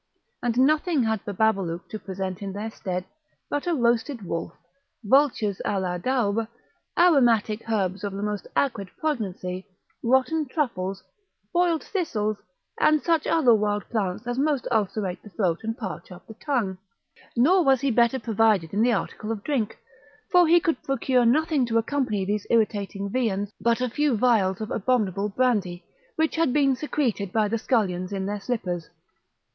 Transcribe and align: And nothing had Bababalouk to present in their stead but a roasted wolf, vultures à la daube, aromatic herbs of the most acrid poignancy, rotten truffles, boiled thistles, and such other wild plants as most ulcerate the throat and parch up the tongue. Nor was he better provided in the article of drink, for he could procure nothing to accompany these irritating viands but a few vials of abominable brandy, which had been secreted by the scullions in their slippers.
And 0.41 0.57
nothing 0.57 1.03
had 1.03 1.23
Bababalouk 1.25 1.87
to 1.89 1.99
present 1.99 2.41
in 2.41 2.53
their 2.53 2.71
stead 2.71 3.05
but 3.51 3.67
a 3.67 3.75
roasted 3.75 4.23
wolf, 4.23 4.51
vultures 5.03 5.61
à 5.63 5.79
la 5.79 5.99
daube, 5.99 6.47
aromatic 6.97 7.69
herbs 7.69 8.03
of 8.03 8.11
the 8.13 8.23
most 8.23 8.47
acrid 8.55 8.89
poignancy, 8.99 9.67
rotten 10.03 10.47
truffles, 10.47 11.03
boiled 11.53 11.83
thistles, 11.83 12.37
and 12.79 13.03
such 13.03 13.27
other 13.27 13.53
wild 13.53 13.87
plants 13.91 14.25
as 14.25 14.39
most 14.39 14.67
ulcerate 14.71 15.21
the 15.21 15.29
throat 15.29 15.59
and 15.61 15.77
parch 15.77 16.11
up 16.11 16.25
the 16.25 16.33
tongue. 16.33 16.79
Nor 17.37 17.63
was 17.63 17.81
he 17.81 17.91
better 17.91 18.17
provided 18.17 18.73
in 18.73 18.81
the 18.81 18.93
article 18.93 19.31
of 19.31 19.43
drink, 19.43 19.77
for 20.31 20.47
he 20.47 20.59
could 20.59 20.81
procure 20.81 21.25
nothing 21.27 21.63
to 21.67 21.77
accompany 21.77 22.25
these 22.25 22.47
irritating 22.49 23.11
viands 23.11 23.51
but 23.61 23.81
a 23.81 23.87
few 23.87 24.17
vials 24.17 24.61
of 24.61 24.71
abominable 24.71 25.29
brandy, 25.29 25.85
which 26.15 26.37
had 26.37 26.51
been 26.51 26.75
secreted 26.75 27.31
by 27.31 27.47
the 27.47 27.59
scullions 27.59 28.11
in 28.11 28.25
their 28.25 28.39
slippers. 28.41 28.89